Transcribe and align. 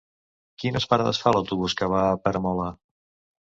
Quines 0.63 0.87
parades 0.93 1.21
fa 1.25 1.35
l'autobús 1.37 1.77
que 1.83 1.93
va 1.95 2.03
a 2.09 2.19
Peramola? 2.27 2.75